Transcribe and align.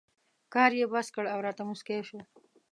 کار 0.53 0.71
یې 0.79 0.85
بس 0.93 1.07
کړ 1.15 1.25
او 1.33 1.39
راته 1.45 1.63
مسکی 1.69 1.99
شو. 2.07 2.19